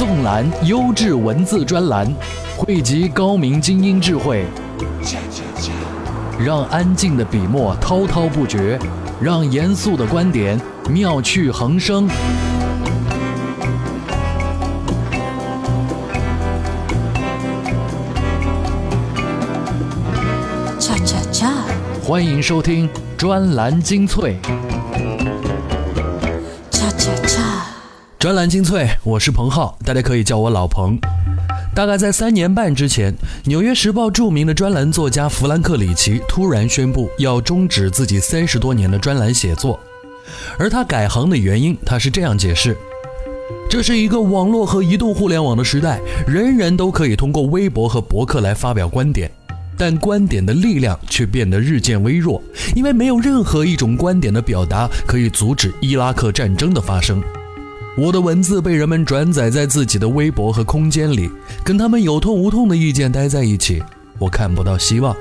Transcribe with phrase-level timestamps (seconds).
[0.00, 2.10] 纵览优质文字专栏，
[2.56, 4.46] 汇集高明精英智慧，
[6.42, 8.78] 让安静的笔墨滔滔不绝，
[9.20, 10.58] 让严肃的观点
[10.88, 12.08] 妙趣横生。
[22.02, 22.88] 欢迎收听
[23.18, 24.38] 专栏精粹。
[28.20, 30.98] 专栏精粹，我是彭浩，大家可以叫我老彭。
[31.74, 33.10] 大概在三年半之前，
[33.44, 39.80] 《纽约时报》著名的专栏作家弗兰克·里奇突然宣布要终止自己三十多年的专栏写作，
[40.58, 42.76] 而他改行的原因，他是这样解释：
[43.70, 49.30] 这是一个网络和移动互联网的时代，人人都可以通过微博和博客来发表观点，
[49.78, 52.42] 但观点的力量却变得日渐微弱，
[52.76, 57.22] 因为没有任何一种观点的表达可以阻止伊拉克战争的发生。
[58.00, 61.30] 我的文字被人们转载在自己的微博和空间里，
[61.62, 63.82] 跟他们有痛无痛的意见待在一起，
[64.18, 65.14] 我看不到希望。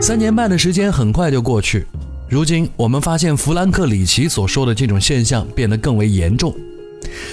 [0.00, 1.84] 三年半的时间很快就过去，
[2.28, 6.54] 如今我们发现弗兰克·里奇所说的这种现象变得更为严重。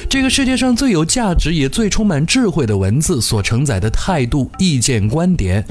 [0.10, 5.64] 这个世界上最有价值也最充满智慧的文字所承载的态度、意见、观点，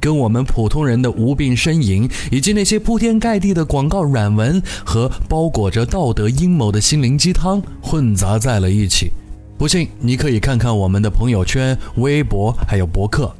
[0.00, 9.10] 跟我们普通人的无病呻吟，以及那些铺天盖地的广告软文和包裹着道德阴谋的心灵鸡汤混杂在了一起。
[9.56, 13.34] 不信，你可以看看我们的朋友圈、微博还有博客，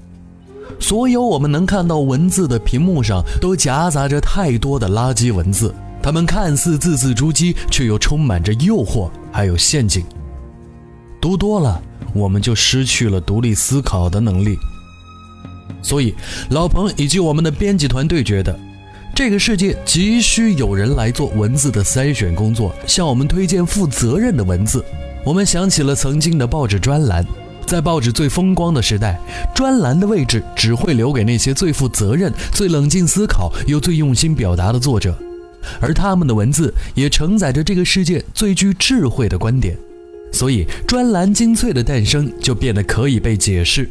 [0.81, 5.72] 所有我们能看到文字的屏幕上都夹杂着太多的垃圾文字，
[6.03, 10.05] 它们看似字字珠玑，却又充满着诱惑还有陷阱。
[11.20, 11.81] 读多了，
[12.12, 14.59] 我们就失去了独立思考的能力。
[15.83, 16.15] 所以，
[16.51, 18.59] 老彭以及我们的编辑团队觉得，
[19.15, 24.84] 这个世界急需有人来做文字的筛选工作，向我们推荐负责任的文字。
[25.25, 27.25] 我们想起了曾经的报纸专栏，
[27.67, 29.19] 在报纸最风光的时代，
[29.55, 35.17] 专栏的位置只会留给那些最负责任、最冷静思考又最用心表达的作者，
[35.81, 39.77] 而他们的文字也承载着这个世界最具智慧的观点。
[40.33, 43.88] 所以，专栏精粹的诞生就变得可以被解释。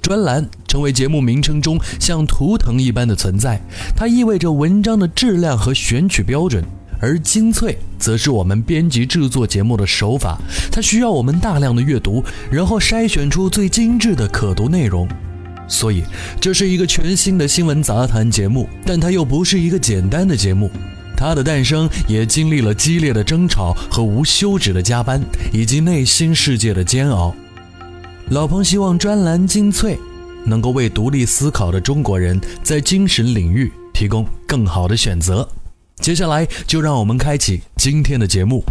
[0.00, 3.60] 专栏成为节目名称中像图腾一般的存在，
[3.94, 6.62] 它意味着文章的质量和选取标准；
[7.00, 10.38] 而精粹则是我们编辑制作节目的手法，
[10.72, 15.08] 它需要我们大量的阅读，然后筛选出最精致的可读内容。
[15.68, 16.02] 所以，
[16.40, 20.68] 这是一个全新的新闻杂谈节目，但它又不是一个简单的节目。
[21.16, 25.20] 它的诞生也经历了激烈的争吵和无休止的加班，
[25.52, 27.32] 以及内心世界的煎熬。
[28.30, 29.98] 老彭希望专栏精粹
[30.44, 35.48] 能够为独立思考的中国人在精神领域提供更好的选择。
[35.96, 38.62] 接下来就让我们开启今天的节目。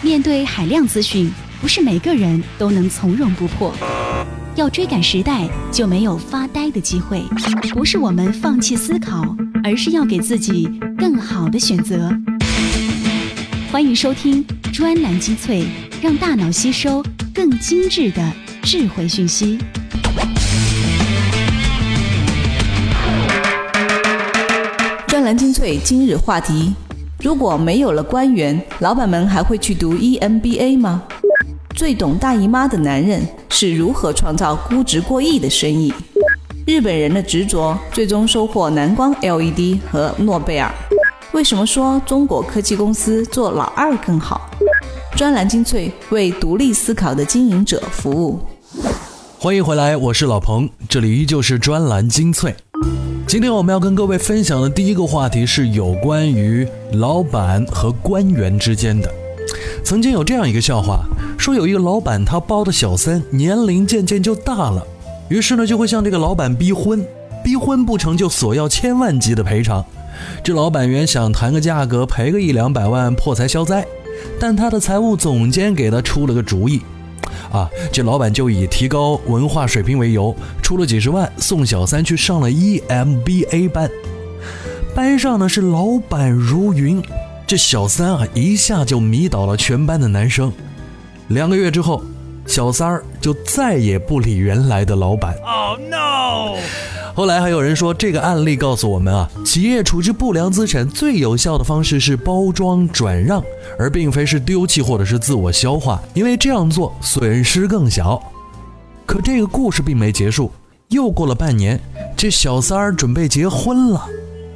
[0.00, 1.30] 面对海量资讯，
[1.60, 3.70] 不是每个人都能从容不迫。
[4.56, 7.22] 要追赶时代，就没有发呆的机会。
[7.74, 12.10] 不是我们放弃思考，而是要给自己更好的选择。
[13.70, 14.42] 欢迎收听
[14.72, 15.66] 专栏精粹，
[16.00, 17.04] 让大脑吸收
[17.34, 18.32] 更精致的
[18.64, 19.58] 智慧讯息。
[25.06, 26.74] 专栏精粹今日话题：
[27.20, 31.02] 如果没有了官员，老板们还会去读 EMBA 吗？
[31.76, 33.20] 最懂大姨妈的男人
[33.50, 35.92] 是如何创造估值过亿的生意？
[36.66, 40.72] 日本人的执着最终收获蓝光 LED 和诺贝尔。
[41.32, 44.48] 为什么说中国科技公司做老二更好？
[45.14, 48.40] 专栏精粹为独立思考的经营者服务。
[49.44, 52.54] 欢迎回来，我是老彭，这里依旧是专栏精粹。
[53.26, 59.12] 今天我们要跟各位分享的第一个话题是有关于老板和官员之间的。
[59.84, 61.04] 曾经有这样一个笑话，
[61.36, 64.82] 说有一个老板他包的小三年龄渐渐就大了，
[65.28, 67.06] 于是呢就会向这个老板逼婚，
[67.44, 69.84] 逼婚不成就索要千万级的赔偿。
[70.42, 73.86] 这老板原想谈个价格赔个一两百万破财消灾，
[74.40, 76.80] 但他的财务总监给他出了个主意。
[77.52, 83.90] 啊，这老板就以提高文化水平为由，出了几十万送小三去上了 EMBA 班。
[84.94, 87.02] 班上呢是老板如云，
[87.46, 90.52] 这小三啊一下就迷倒了全班的男生。
[91.28, 92.02] 两个月之后，
[92.46, 95.34] 小三儿就再也不理原来的老板。
[95.44, 96.58] Oh no！
[97.14, 103.40] 后来还有人说，这个案例告诉我们啊，企业处置不良资产最有效的方式是包装转让，
[103.78, 108.20] 而并非是丢弃或者是自我消化，因为这样做损失更小。
[109.06, 110.50] 可这个故事并没结束，
[110.88, 111.78] 又过了半年，
[112.16, 114.04] 这小三儿准备结婚了，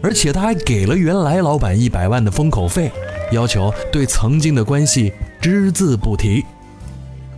[0.03, 2.91] 而且他还给了原来老板一百万的封口费。
[3.31, 6.45] 要求对曾经的关系只字不提。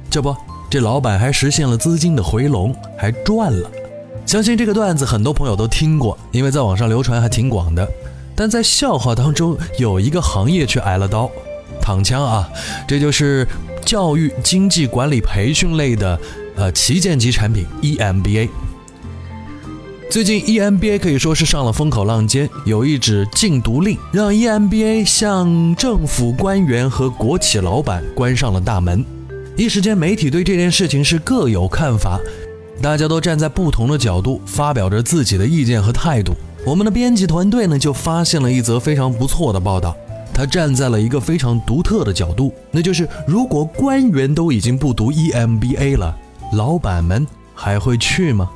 [0.08, 0.34] 这不，
[0.70, 3.70] 这老板还实现了资金的回笼，还赚了。
[4.31, 7.85] 相信这个段子很多朋友都听过，因为在网上流传还挺广的。
[8.37, 11.29] 但在笑话当中，有一个行业却挨了刀，
[11.82, 12.49] 躺枪啊！
[12.87, 13.44] 这就是
[13.85, 16.17] 教育经济管理培训类的
[16.55, 18.49] 呃旗舰级产品 EMBA。
[20.09, 29.05] 最近 EMBA 可以说是上了风口浪尖，有一纸禁毒令，让 EMBA 向政府官员和国企老板关上了大门。
[29.56, 32.21] 一时间，媒体对这件事情是各有看法。
[32.82, 36.32] 大家都站在不同的角度发表着自己的意见和态度。
[36.65, 39.94] 我们的编辑团队呢，就发现了一则非常不错的报道。
[40.32, 46.17] 他站在了一个非常独特的角度，那就是如果官员都已经不读 EMBA 了，
[46.55, 48.49] 老板们还会去吗？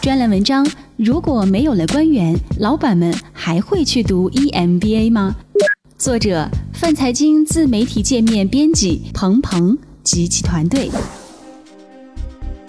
[0.00, 0.64] 专栏文章：
[0.96, 5.34] 如果没有了官员，老板们还会去读 EMBA 吗？
[5.98, 10.88] 作者：泛财经自媒体界面编辑彭鹏及其团队。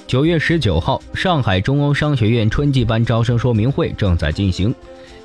[0.08, 4.74] 九月十九号，上海中欧商学院春季班招生说明会正在进行。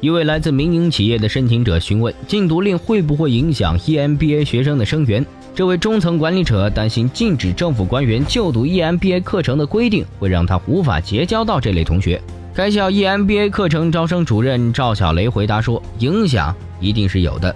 [0.00, 5.24] 一位来自民营企业的申请者询问：禁毒令会不会影响 EMBA 学生的生源？
[5.54, 12.20] 这位中层管理者担心禁止政府官员就读 EMBA 课程的规定会让他无法结交到这类同学。
[12.52, 17.54] 该校 EMBA 课程招生主任赵小雷回答说：“影响一定是有的，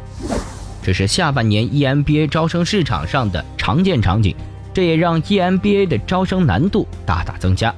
[0.81, 4.33] 这是下半年 EMBA 招生市场上的常见场景。”
[4.77, 7.75] 这也让 EMBA 的招生难度大大增加。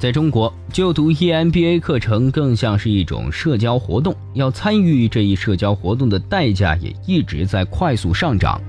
[0.00, 8.60] 在中国，就读 EMBA 课程更像是一种社交活动，要参与这一社交活动的代价也一直在快速上涨。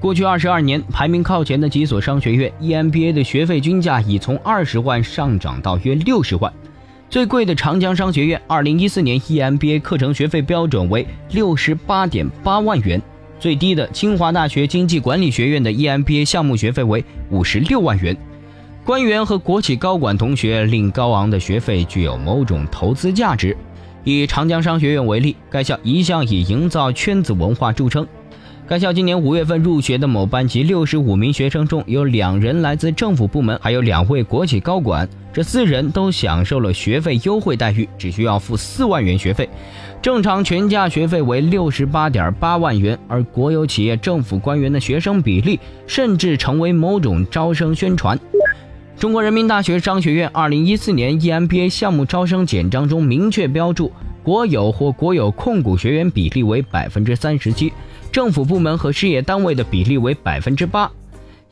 [0.00, 6.50] 过去二十二年，排名靠前的几所商学院 EMBA 的学费均价已从二十万上涨到约六十万。
[7.10, 12.98] 最贵的长江商学院，二零一四年 EMBA 课程学费标准为六十八点八万元。
[13.38, 18.16] 最低的清华大学经济管理学院的 EMBA 项目学费为五十六万元，
[18.84, 23.56] 官员和国企高管同学令高昂的学费具有某种投资价值。
[24.04, 28.06] 以长江商学院为例，该校一向以营造圈子文化著称。
[28.68, 35.08] 该校今年五月份入学的某班级六十五名学生中有两人来自政府部门，还有两位国企高管。
[35.32, 39.48] 这四人都享受了学费优惠待遇，只需要付四万元学费。
[40.02, 48.20] 正常全价学费为六十八点八万元，而国有企业、政府官员的学生比例甚至成为某种招生宣传。
[48.98, 53.90] 中国人民大学商学院二零一四年 EMBA 项目招生简章中明确标注，
[54.22, 57.72] 国有或国有控股学员比例为百分之三十七。
[58.18, 60.90] 政府部门和事业单位的比例为百分之八。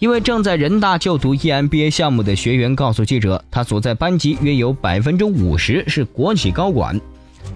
[0.00, 7.00] 一位正在人大就读 EMBA 项目的学员告诉记者，他所在班级约有百分之五十是国企高管。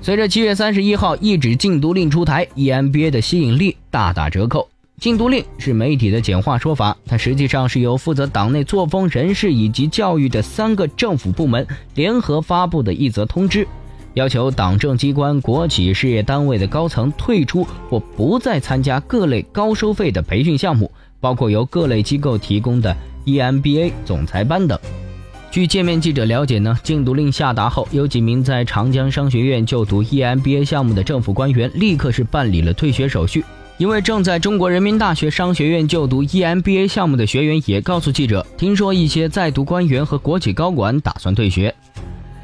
[0.01, 4.69] 随着七月三十一号一纸禁毒令出台，EMBA 的吸引力大打折扣。
[5.01, 11.67] 禁毒令是媒体的简化说法，它实际上是由负责党内作风、人事以及教育的三个政府部门
[11.97, 13.67] 联合发布的一则通知。
[14.15, 20.91] 要求党政机关、国企事业单位的高层退出或不再参加各类高收费的培训项目，
[21.21, 24.79] 包括由各类机构提供的 EMBA 总裁班等。
[25.51, 33.45] 据界面记者了解呢，禁毒令下达后，有几名在长江商学院就读 EMBA 项目的政府官员立刻是办理了退学手续。
[33.77, 41.71] 一位正在中国人民大学商学院就读 EMBA 项目的学员也告诉记者，听说一些在读官员和国企高管打算退学。《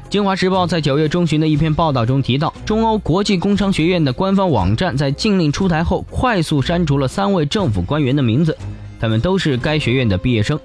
[0.09, 8.57] 京华时报》在九月中旬的一篇报道中提到，中欧国际工商学院的官方网站在禁令出台后，快速删除了三位政府官员的名字，
[9.01, 10.57] 他们都是该学院的毕业生。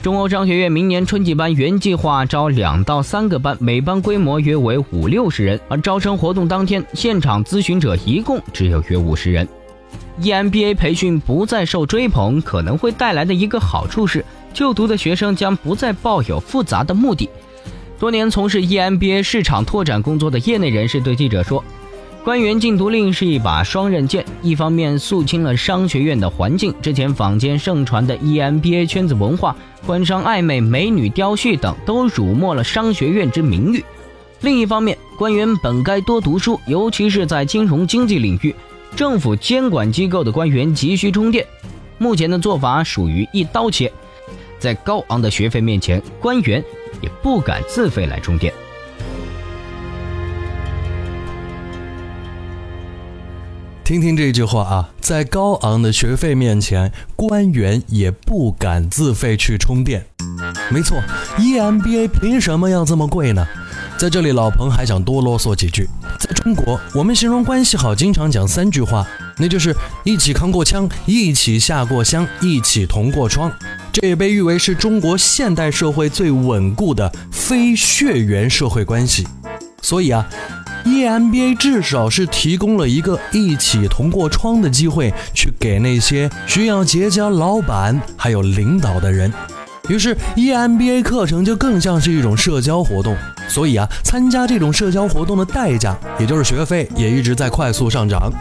[0.00, 9.46] 中欧商学院明年春季班原计划招两到三个班，每班规模约为五六十人，而招生活动当天，现场咨询者一共只有约五十人。
[10.20, 17.28] EMBA 培训不再受追捧，可能会带来的一个好处是，就读的学生将不再抱有复杂的目的。
[18.02, 21.62] 多年从事 EMBA 市场拓展工作的业内人士对记者说
[22.24, 29.54] ：“官员禁毒令是一把双刃剑，一方面肃清了商学院的环境，之前坊间盛传的 EMBA 圈子文化、
[29.86, 33.80] 官商暧昧、美女雕絮等，都辱没了商学院之名誉；
[34.40, 38.52] 另一方面，官员本该多读书，尤其是在金融经济领域，
[38.96, 41.46] 政府监管机构的官员急需充电。
[41.98, 43.92] 目前的做法属于一刀切，
[44.58, 46.60] 在高昂的学费面前，官员。”
[47.22, 48.52] 不敢自费来充电。
[53.84, 60.06] 听听这句话啊，在高昂的学费面前，官员也不敢自费去充电。
[60.70, 60.98] 没错
[61.36, 63.46] ，EMBA 凭什么要这么贵呢？
[63.98, 65.88] 在这里，老彭还想多啰嗦几句。
[66.18, 73.52] 在中国，我们形容关系好，经常讲三句话，那就是一起扛过枪，一起下过乡，一起同过窗。
[73.92, 79.28] 这也被誉为是中国现代社会最稳固的非血缘社会关系。
[79.82, 80.26] 所以啊
[80.84, 89.30] ，EMBA 至少是提供了一个一起同过窗的机会，去给那些需要结交老板还有领导的人。
[89.88, 93.16] 于是，EMBA 课程就更像是一种社交活动。
[93.48, 98.32] 所以啊，参加这种社交活动的代价，也就是学费，也一直在快速上涨。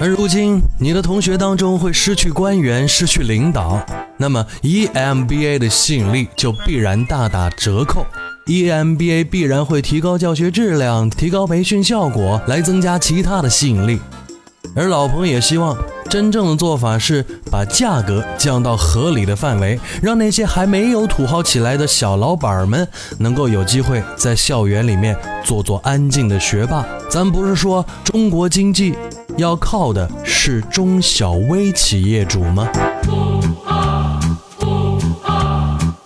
[0.00, 3.84] 而如今，你的同学当中会失去官员，失去领导，
[4.22, 8.06] 那么 EMBA 的吸引力就必然大打折扣。
[8.46, 13.98] EMBA 必然会提高教学质量，提高培训效果，来增加其他的吸引力。
[14.76, 15.76] 而老彭也希望。
[16.08, 22.86] 真正的做法是把价格降到合理的范围，让那些还没有土豪起来的小老板们
[23.18, 26.84] 能够有机会在校园里面做做安静的学霸。
[27.08, 28.94] 咱不是说中国经济
[29.38, 32.68] 要靠的是中小微企业主吗？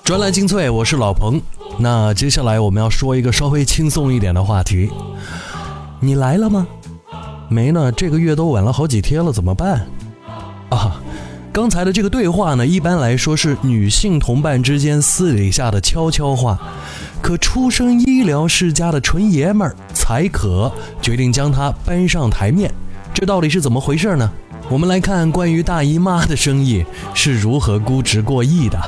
[0.07, 1.43] 专栏精粹，我是老彭。
[1.81, 4.89] 那接下来我们要说一个稍微轻松一点的话题。
[5.99, 6.65] 你来了吗？
[7.49, 9.85] 没呢，这个月都晚了好几天了，怎么办？
[10.71, 11.03] 啊，
[11.53, 16.57] 刚才的这个对话呢，一般来说是女性同伴之间私底下的悄悄话，
[17.21, 20.71] 可出身医疗世家的纯爷们儿才可
[21.03, 22.73] 决定将它搬上台面，
[23.13, 24.31] 这到底是怎么回事呢？
[24.69, 28.79] 我们来看关于大姨妈的生意是如何估值过亿的。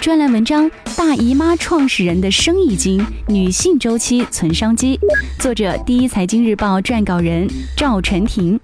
[0.00, 4.98] 专栏文章：大姨妈创始人的生意经，女性周期存商机。
[5.38, 8.58] 作者：第一财经日报撰稿人赵晨婷。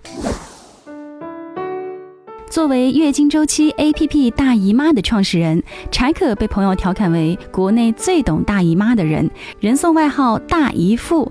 [2.49, 11.31] 作为月经周期 APP 大姨妈的创始人，柴可被朋友调侃为国内最懂大姨妈的人，人送外号“大姨父”。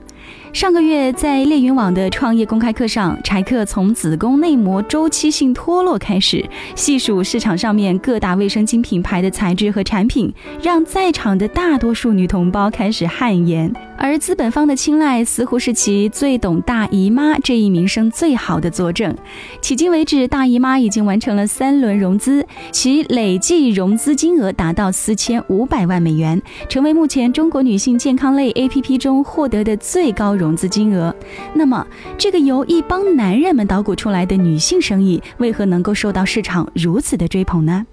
[0.55, 6.45] 上个月在猎云网的创业公开课上，柴克从子宫内膜周期性脱落开始，
[6.75, 10.33] 细数市场上面各大卫生巾品牌的材质和产品，
[10.63, 13.69] 让在场的大多数女同胞开始汗颜。
[13.97, 19.15] 而资本方的青睐似乎是其最懂大姨妈这一名声最好的佐证。
[19.61, 31.15] 迄今为止，大姨妈已经完成了三轮融资，其累计融资金额达到四千五百万美元，成为目前中国女性健康类 APP 中获得的最高融资金额。
[31.53, 31.85] 那么，
[32.17, 37.85] 这个由一帮男人们捣鼓出来的女性生意，为何能够受到市场如此的追捧呢？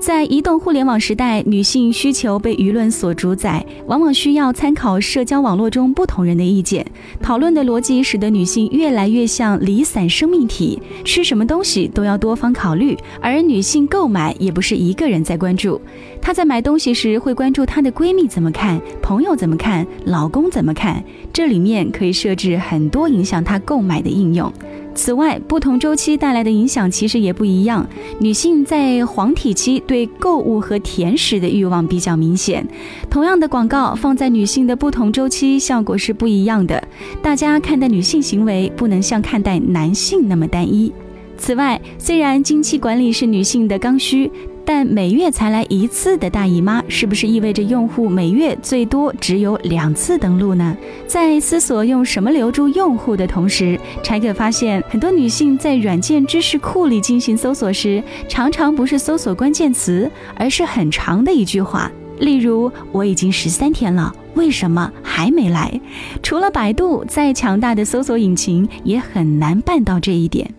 [0.00, 6.86] 在移动互联网时代，女性需求被舆论所主宰，往往需要参考社交网络中不同人的意见。
[7.20, 12.96] 讨论的逻辑使得女性越来越像离散生命体，吃什么东西都要多方考虑。
[13.20, 15.80] 而女性购买也不是一个人在关注，
[16.22, 21.02] 她在买东西时会关注她的闺蜜怎么看，朋友怎么看，老公怎么看。
[21.32, 24.50] 这里面可以设置很多影响她购买的应用。
[24.98, 27.86] 此外，不同周期带来的影响其实也不一样。
[28.18, 32.66] 女性在黄体期对购物和甜食的欲望比较明显。
[33.08, 36.82] 同样的广告放在女性的不同周期，效果是不一样的。
[37.22, 40.92] 大家看待女性行为不能像看待男性那么单一。
[41.36, 44.28] 此外，虽然经期管理是女性的刚需。
[44.70, 50.76] 但每月才来一次的大姨妈，是不是意味着用户每月最多只有两次登录呢？
[51.06, 65.80] 在思索用什么留住用户的同时，柴可发现很多女性在软件知识库里进行搜索时，常常不是搜索关键词，而是很长的一句话，例如“我已经十三天了，为什么还没来？”
[66.22, 70.52] 除了百度，再强大的搜索引擎也很难办到这一点。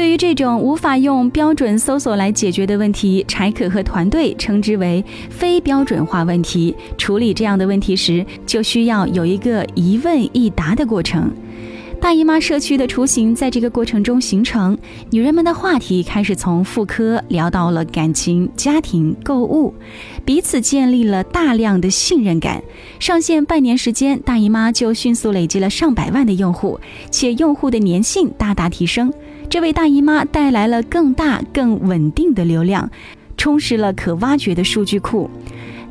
[0.00, 6.74] 对于这种无法用标准搜索来解决的问题，柴可和团队称之为非标准化问题。
[6.96, 11.30] 处理这样的问题时，就需要有一个一问一答的过程。
[12.00, 14.76] 大姨妈社区的雏形在这个过程中形成，
[15.10, 19.74] 女人们的话题开始从妇科聊到了感情、家庭、购物，
[20.24, 22.62] 彼此建立了大量的信任感。
[22.98, 26.80] 上线半年时间，大姨妈就迅速累积了上百万的用户，
[27.10, 29.12] 且用户的粘性大大提升。
[29.50, 32.90] 这为大姨妈带来了更大、更稳定的流量，
[33.36, 35.28] 充实了可挖掘的数据库。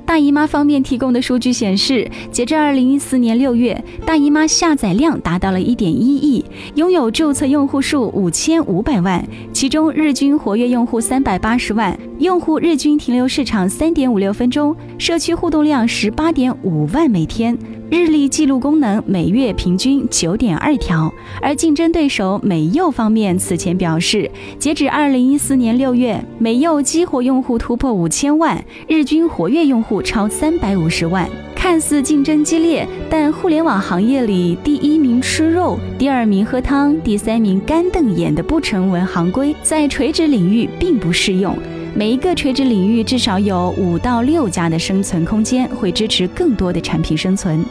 [0.09, 9.23] 大姨妈方面提供的数据显示，截至二零一四年六月，大姨妈下载量达到了一点一亿，拥有注册用户数五千五百万，
[9.53, 17.55] 其中日均活跃用户三百八十万，用户日均停留市场三点五六分钟，社区互动量十八点五万每天。
[17.89, 21.11] 日历记录功能每月平均九点二条。
[21.41, 24.29] 而竞争对手美柚方面此前表示，
[24.59, 31.27] 截止二零一四年六月，美柚激活用户突破五千万，日均活跃用户超三百五十万。
[31.55, 41.53] 看似竞争激烈，但互联网行业里第一名吃肉，第二名喝汤，第三名干瞪眼的不成文行规，在垂直领域并不适用。
[41.99, 47.61] 每一个垂直领域至少有五到六家的生存空间，会支持更多的产品生存。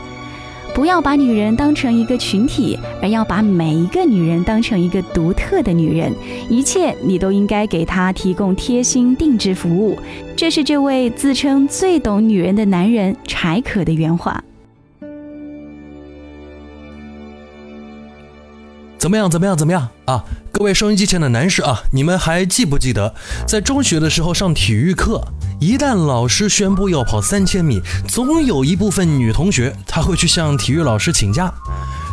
[0.75, 6.13] 不要把女人当成一个群体，而要把每一个女人当成一个独特的女人。
[6.51, 9.99] 一切你都应该给她提供贴心定制服务。
[10.37, 14.45] 这是这位自称最懂女人的男人柴可的原话。
[19.09, 19.31] 怎么样？
[19.31, 19.57] 怎么样？
[19.57, 20.23] 怎么样啊？
[20.53, 23.15] 各位收音机前的男士啊，你们还记不记得，
[23.47, 25.27] 在中学的时候上体育课，
[25.59, 31.51] 一旦老师宣布要跑三千米，总有一部分女同学她会去向体育老师请假。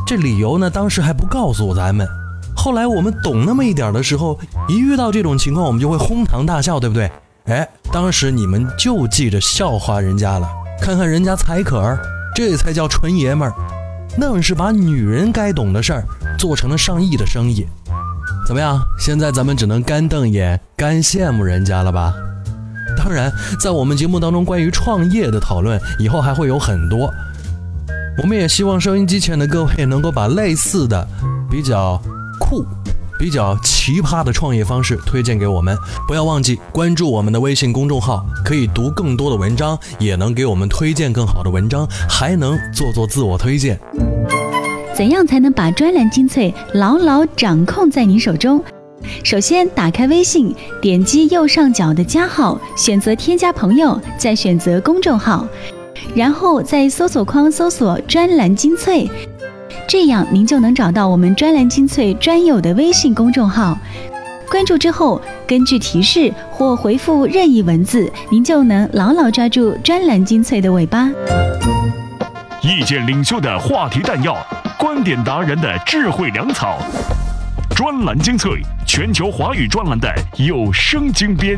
[0.07, 2.07] 这理由呢，当时还不告诉咱们。
[2.55, 7.11] 后来我们懂那么一点的时候，一遇到这种情况，我们就会哄堂大笑，对不对？
[7.47, 10.47] 哎，当时你们就记着笑话人家了。
[10.81, 11.99] 看看人家才可儿，
[12.33, 13.53] 这才叫纯爷们儿，
[14.17, 16.05] 愣是把女人该懂的事儿。
[16.37, 17.65] 做成了上亿的生意，
[18.47, 18.81] 怎么样？
[18.99, 22.13] 现在咱们只能干瞪眼、干羡慕人家了吧？
[22.97, 27.13] 当然，在我们节目当中关于创业的讨论，以后还会有很多。
[28.21, 31.05] 我们也希望收音机前的各位能够把类似的、
[31.51, 32.01] 比较
[32.39, 32.65] 酷、
[33.19, 35.77] 比较奇葩的创业方式推荐给我们。
[36.07, 43.77] 不要忘记关注我们的微信公众号，可以读更多的文章，也能给我们推荐更好的文章，还能做做自我推荐。
[44.95, 48.63] 怎样才能把专栏精粹牢牢掌控在您手中？
[49.25, 55.45] 首先，打开微信，点击右上角的加号，选择添加朋友，再选择公众号，
[56.15, 59.07] 然后在搜索框搜索“专栏精粹”，
[59.85, 63.77] 这样您就能找到我们专栏精粹专有的微信公众号。
[64.49, 71.11] 关注之后，根据提示或回复任意文字，您就能牢牢抓住专栏精粹的尾巴。
[72.65, 74.35] 意见领袖的话题弹药。
[74.79, 76.79] 观点达人的智慧粮草，
[77.75, 81.55] 专栏精粹，全球华语专栏的有声精编。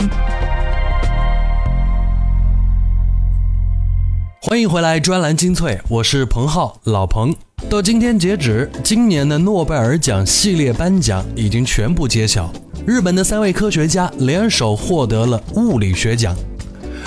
[4.41, 7.33] 欢迎回来，专栏精粹，我是彭浩，老彭。
[7.69, 12.51] 到今天截止，今年的诺贝尔奖系列颁奖已经全部揭晓，
[12.85, 16.35] 日本的三位科学家联手获得了物理学奖。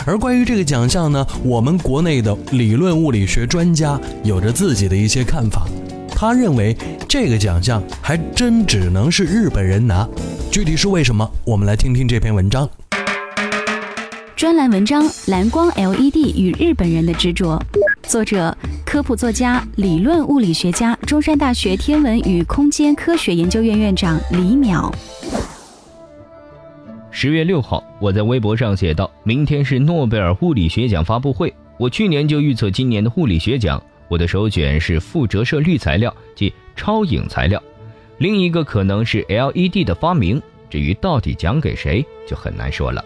[0.07, 5.67] 而关于这个奖项呢，我们国内的理论物理学专家有着自己的一些看法。
[6.09, 6.77] 他认为
[7.09, 10.07] 这个奖项还真只能是日本人拿，
[10.51, 11.29] 具体是为什么？
[11.45, 12.69] 我们来听听这篇文章。
[14.37, 17.63] 专栏文章：蓝光 LED 与日本人的执着。
[18.03, 24.91] 作者：科普作家、理论物理学家、中山大学天文与空间科学研究院院长李淼。
[27.13, 37.61] 十月六号，我在微博上写道：“明天是诺贝尔物理学奖发布会，我去年就预测今年的物理学奖。”我的首选是负折射率材料，即超影材料。
[38.19, 40.41] 另一个可能是 LED 的发明。
[40.69, 43.05] 至于到底奖给谁，就很难说了。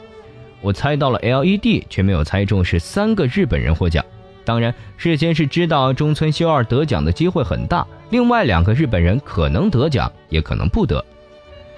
[0.60, 4.04] 我猜到了 LED，却没有猜中是三个日本人获奖。
[4.44, 11.02] 当然，事先是知道中村修二得奖的机会很大，另外两个日本人可能得奖，也可能不得。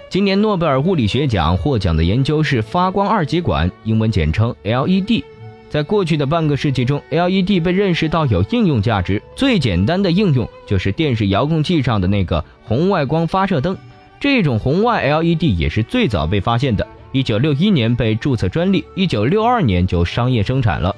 [0.08, 5.24] 今年诺贝尔物理学奖获奖的研究是发光二极管，英文简称 LED。
[5.68, 9.20] 在过去的半个世纪中，LED 被认识到有应用价值。
[9.34, 13.76] 最简单的应用就是电视遥控器上的那个红外光发射灯。
[14.20, 20.94] 这种红外 LED 也是最早被发现的，一九六一年被注册专利，一九六二年就商业生产了。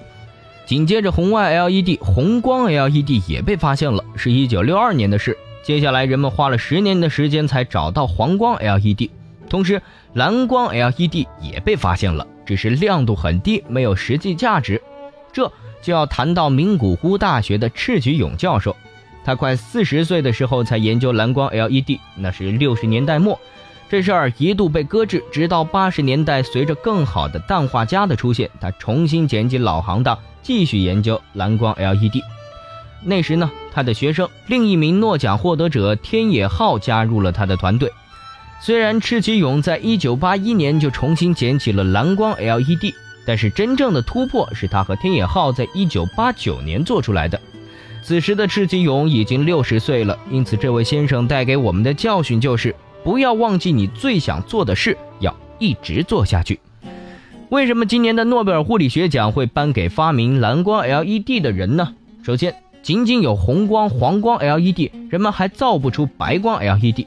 [0.66, 5.37] 紧接着，红外 LED、红光 LED 也被发现了，是一九六二年的事。
[5.68, 9.11] 接下来，人们花了十年的时间才找到黄光 LED，
[9.50, 9.83] 同时
[10.14, 12.26] 蓝光 LED 也被发现了。
[12.46, 14.81] 只是亮度很低，没有实际价值。
[15.31, 15.52] 这
[15.83, 18.74] 就要谈到名古屋大学的赤菊勇教授，
[19.22, 23.38] 他快四十岁的时候才研究蓝光 LED，那是六十年代末。
[23.90, 32.22] 这事儿一度被搁置，直到八十年代，随着更好的氮化镓的出现，他重新捡起老行当，继续研究蓝光 LED。
[33.04, 37.90] 那时呢，他的学生另一名诺奖获得者天野浩加入了他的团队。
[38.61, 42.92] 虽然赤崎勇在一九八一年就重新捡起了蓝光 LED，
[43.24, 47.40] 但是真正的突破是他和天野浩在一九八九年做出来的。
[48.02, 56.58] 此时的赤崎勇已经六十岁了，因此这位先生带给我们的教训就是：不要忘记你最想做的事，要一直做下去。
[57.50, 61.94] 为什么今年的诺贝尔物理学奖会颁给发明蓝光 LED 的人呢？
[62.24, 62.54] 首先。
[62.88, 67.05] 仅仅有红光、黄光 LED，人们还造不出白光 LED。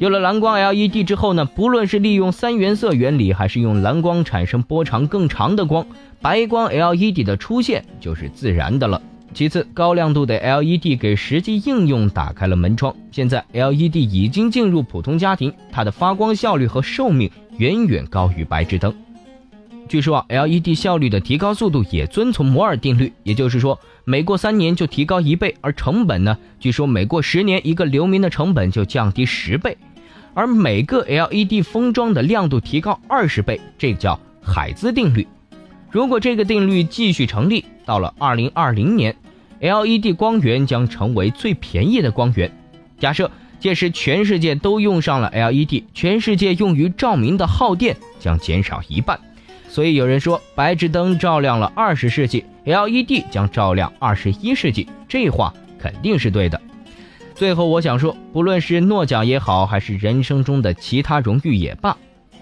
[0.00, 5.86] 有了蓝光 LED 之后呢，不论是利用三原色原理，还是用蓝光产生波长更长的光，
[6.20, 9.00] 白光 LED 的出现就是自然的了。
[9.32, 12.92] 其次，高亮度的 LED 给实际应用打开了门窗。
[13.12, 18.92] 现在 LED 已经进入普通家庭，它的发光效率和寿命远远高于白炽灯。
[19.90, 29.76] 据说，LED 效率的提高速度也遵从摩尔定律，也就是说，每过三年就提高一倍，而成本呢，据说每过十年，一个流明的成本就降低十倍。
[30.32, 35.26] 而每个 LED 封装的亮度提高二十倍，这叫海兹定律。
[35.90, 39.16] 如果这个定律继续成立，到了二零二零年
[39.58, 42.56] ，LED 光源将成为最便宜的光源。
[43.00, 49.18] 假设届时全世界都用上了 LED，全世界用于照明的耗电将减少一半。
[49.70, 54.88] 所以有人说，白炽灯照亮了二十世纪，LED 将照亮二十一世纪。
[55.08, 56.60] 这话肯定是对的。
[57.36, 61.96] 最后，我想说，不论是诺奖也好，还是人生中的其他荣誉也罢，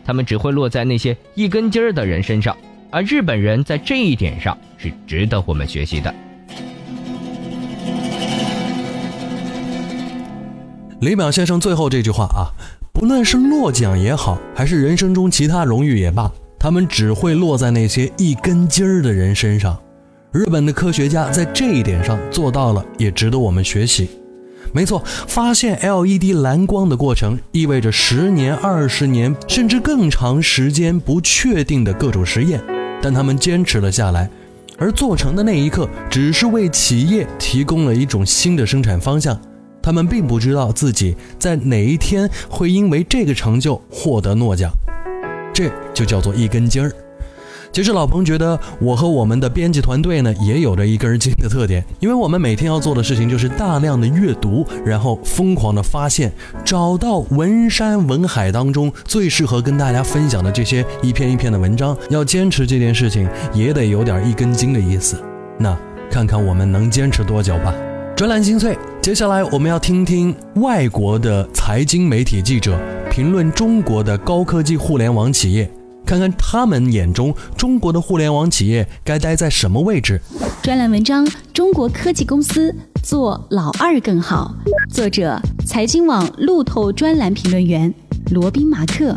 [0.06, 2.56] 他们只会落在那些一根筋儿的人身上，
[2.90, 6.12] 而日本人在这一点上是值得我们学习的。
[11.00, 12.48] 李淼先生最后这句话啊，
[12.92, 19.78] 不论是诺奖也好，还是人生中其他荣誉也罢，他们只会落在那些一根筋儿的人身上。
[20.32, 24.10] 日本的科学家在这一点上做到了，也值得我们学习。
[24.72, 32.62] 没错，发现 LED 蓝光的过程意味着十年、二十年甚至更长时间不确定的各种实验，
[33.00, 34.28] 但他们坚持了下来，
[34.76, 39.40] 而做成的那一刻，只是为企业提供了一种新的生产方向。
[39.80, 44.70] 他们并不知道自己在哪一天会因为这个成就获得诺奖，
[45.58, 46.92] 这就叫做一根筋儿。
[47.72, 56.32] 其实老彭觉得，我和我们的编辑团队呢，也有着一根筋的特点，因为我们每天要做的事情就是大量的阅读，然后疯狂的发现，
[56.64, 61.96] 找到文山文海当中最适合跟大家分享的这些一篇一篇的文章。
[62.08, 65.20] 要坚持这件事情，也得有点一根筋的意思。
[65.58, 65.76] 那
[66.08, 67.74] 看看我们能坚持多久吧。
[68.18, 72.76] 专栏精粹，接下来我们要听听外国的财经媒体记者
[73.08, 75.70] 评论中国的高科技互联网企业。
[76.04, 80.20] 看看他们眼中中国的互联网企业该待在什么位置？
[80.60, 84.52] 专栏文章：中国科技公司做老二更好。
[84.90, 87.94] 作者：财经网路透专栏评论员
[88.32, 89.14] 罗宾马克。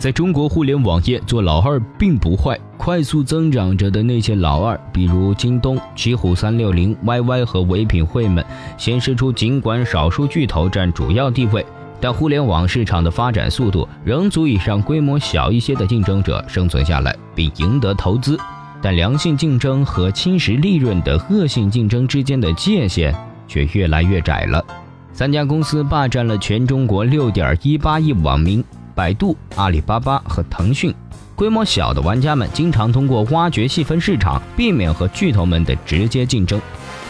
[0.00, 8.42] 在中国互联网业做老二并不坏，快速增长着的那些老二，比如京东、奇虎三六零、YY 和唯品会们，
[8.78, 11.62] 显示出尽管少数巨头占主要地位。
[12.00, 18.38] 但互联网市场的发展速度仍足以让规模小一些的竞争者生存下来，并赢得投资。
[18.80, 23.14] 但良性竞争和侵蚀利润的恶性竞争之间的界限
[23.46, 24.64] 却越来越窄了。
[25.12, 28.64] 三家公司霸占了全中国六点一八亿网民：
[29.00, 30.94] 百度、阿里巴巴和腾讯。
[31.34, 36.60] 规模小的玩家们经常通过挖掘细分市场，避免和巨头们的直接竞争。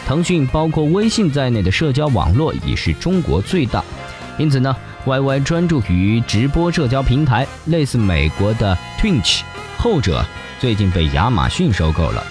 [0.07, 3.83] 腾讯包括微信在内的社交网络已是中国最大。
[4.37, 4.73] 因此呢
[5.05, 9.41] ，YY 专注于直播社交平台，类似美国的 Twitch，
[9.77, 10.23] 后者
[10.61, 12.23] 最近被亚马逊收购了。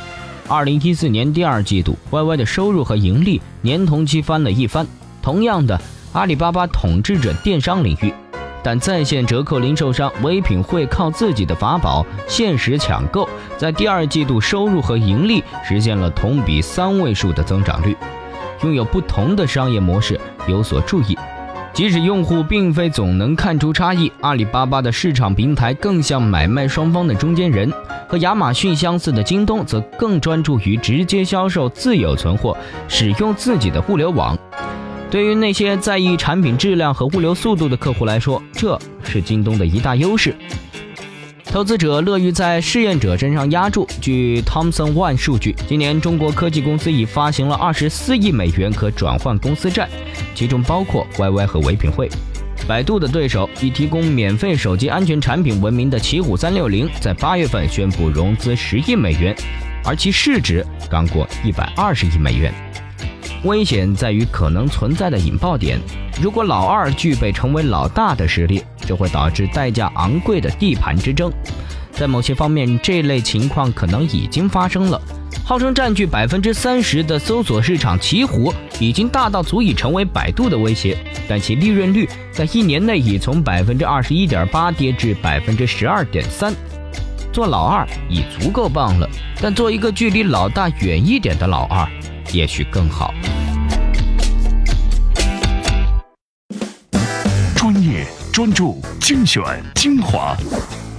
[0.49, 4.87] 二零一四年第二季度，YY 的收入和盈利年同期翻了一番。
[5.21, 5.79] 同样的，
[6.15, 8.15] 阿里巴巴统治着电商领域，
[8.63, 17.97] 但在线折扣零售商唯品会靠自己的法宝限时抢购，在第二季度收入和盈利实现了同比三位数的增长率。
[18.63, 21.17] 拥有不同的商业模式，有所注意。
[21.73, 27.71] 即使用户并非总能看出差异，阿里巴巴的市场平台更像买卖双方的中间人；
[28.09, 32.55] 和亚马逊相似的京东则更专注于直接销售自有存货，
[32.89, 34.37] 使用自己的物流网。
[35.11, 40.35] 对于那些在意产品质量和物流速度的客户来说，这是京东的一大优势。
[41.47, 43.85] 投资者乐于在试验者身上压注。
[44.01, 49.89] 据 Thomson One 数据，今年中国科技公司已发行了二十四亿美元可转换公司债，
[50.33, 52.09] 其中包括 YY 和唯品会。
[52.69, 59.35] 百度的对手以提供免费手机安全产品闻名的奇虎三六零，在八月份宣布融资十亿美元，
[59.85, 62.55] 而其市值刚过一百二十亿美元。
[63.45, 65.79] 危险在于可能存在的引爆点。
[66.21, 71.33] 如果老二具备成为老大的实力，就会导致代价昂贵的地盘之争。
[71.93, 75.01] 在某些方面，这类情况可能已经发生了。
[75.45, 80.97] 号称占据百分之三十的搜索市场，奇虎已经大到足以成为百度的威胁，
[81.29, 86.55] 但其利润率在一年内已从百分之二十一点八跌至百分之十二点三。
[87.33, 89.09] 做老二已足够棒了，
[89.41, 91.89] 但做一个距离老大远一点的老二，
[92.33, 93.15] 也许更好。
[97.55, 99.43] 专业、专注、精选、
[99.77, 100.37] 精华，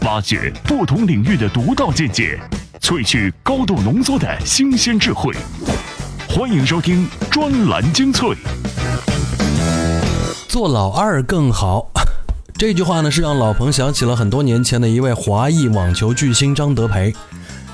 [0.06, 2.40] 挖掘不同领域的独到见解，
[2.80, 5.36] 萃取高度浓缩的新鲜智慧。
[6.30, 8.30] 欢迎收听专栏精粹。
[10.48, 11.86] 做老二更好，
[12.62, 17.12] 这句话呢是让老彭想起了很多年前的一位华裔网球巨星张德培。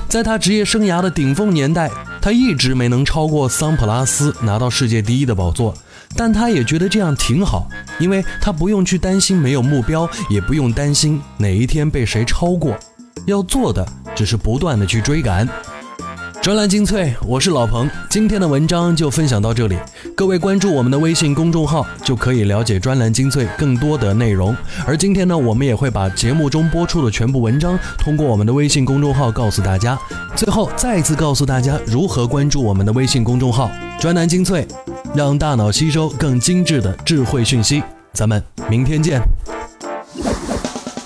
[0.08, 5.74] 在他职业生涯的顶峰年代，他一直没能超过桑普拉斯拿到世界第一的宝座，
[6.16, 7.68] 但他也觉得这样挺好，
[8.00, 12.74] 因为他不用去担心没有目标，也不用担心哪一天被谁超过，
[13.26, 15.46] 要做的只是不断的去追赶。
[16.48, 17.90] 专栏精粹，我是老彭。
[18.10, 19.78] 今天的文章就分享到这里，
[20.16, 24.56] 各位关注我们的微信公众号，就可以了解专栏精粹更多的内容。
[24.86, 30.00] 而今天呢，我们也会把节目中播出的全部文章通过我们的微信公众号告诉大家。
[30.38, 34.66] 最后再次告诉大家如何关注我们的微信公众号“专栏精粹”，
[35.14, 37.84] 让大脑吸收更精致的智慧讯息。
[38.14, 39.22] 咱们明天见。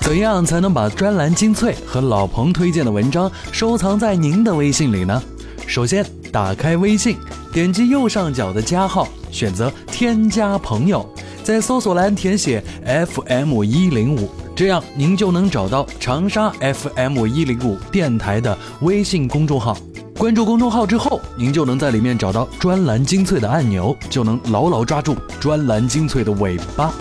[0.01, 5.21] 怎样才能把专栏精粹和老彭推荐的文章收藏在您的微信里呢？
[5.65, 7.15] 首先，打开微信，
[7.53, 11.07] 点击右上角的加号，选择添加朋友，
[11.43, 19.77] 在搜索栏填写 FM 一零五，这样您就能找到长沙 FM 一零五电台的微信公众号。
[20.17, 26.91] 关注公众号之后，您就能在里面找到专栏精粹的按钮，就能牢牢抓住专栏精粹的尾巴。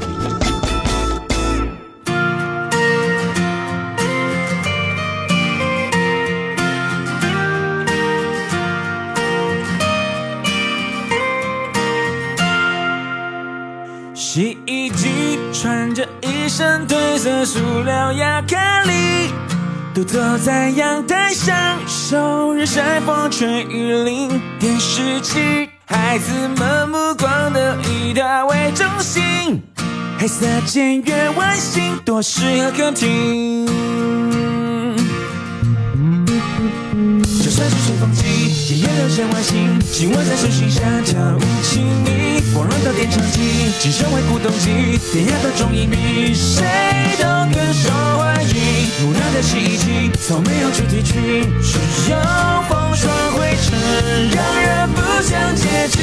[16.60, 19.32] 身褪色塑料亚克力，
[19.94, 24.28] 独坐在阳台享受日晒风吹雨淋。
[24.58, 29.62] 电视机，孩子们目光都以它为中心，
[30.18, 33.64] 黑色简约外形多适合客厅。
[37.42, 42.39] 就算是吹风机，也有些外形，紧握在手心下跳舞亲密。
[42.52, 46.64] 光荣的电唱机，机身为古董机，典雅的中音比谁
[47.18, 48.54] 都更受欢迎。
[49.02, 52.16] 木讷的洗衣机，从没有主题曲，只有
[52.68, 53.78] 风霜灰尘，
[54.30, 55.98] 让人不想接近。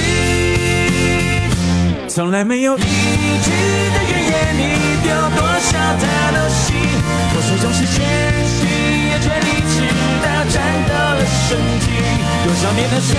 [2.08, 4.62] 从来没有一句的怨言，你
[5.04, 6.66] 丢多少他都信。
[7.34, 8.02] 破碎总是艰
[8.48, 8.66] 辛，
[9.10, 9.76] 也全力直
[10.24, 10.56] 到战
[10.88, 11.86] 斗了身体。
[12.44, 13.14] 多少年的旋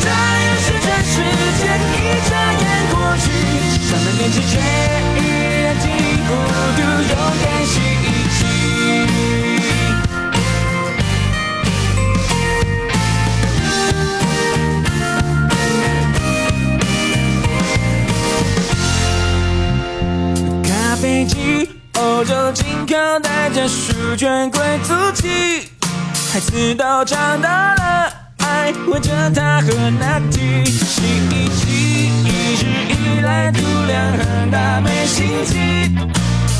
[0.00, 0.10] 转，
[0.48, 1.14] 又是这时
[1.60, 1.94] 间一
[2.60, 3.24] 眼过去。
[3.88, 4.52] 上了年纪却
[5.18, 5.20] 依
[5.62, 6.30] 然经历孤
[6.76, 7.74] 独，勇敢袭
[8.30, 8.40] 击。
[20.64, 25.68] 咖啡机，欧洲进口，带着书卷贵族气，
[26.32, 30.64] 孩子都长大了，爱围着他和拿铁。
[30.64, 32.31] 洗衣机
[33.32, 35.56] 一直以来度量很大，没心机，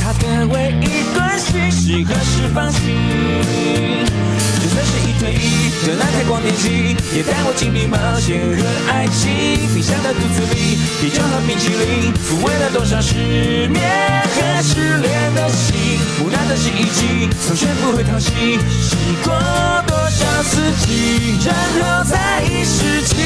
[0.02, 2.78] 他的唯一关系是何时放弃。
[4.60, 9.28] 就算是一对一的蓝台光电机，也带我经历冒险和爱情。
[9.74, 13.82] 冰箱的肚子里，啤酒和冰淇淋，抚慰了多少失眠
[14.34, 15.98] 和失恋的心。
[16.18, 19.34] 木讷的洗衣机，从学不会讨喜，试过
[19.86, 23.16] 多少四季，然后才意识起，